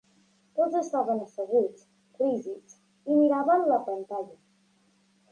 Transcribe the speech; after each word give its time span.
Tots 0.59 0.75
estaven 0.77 1.19
asseguts, 1.25 1.83
rígids, 2.21 2.77
i 3.11 3.17
miraven 3.19 3.67
la 3.73 3.77
pantalla. 3.91 4.35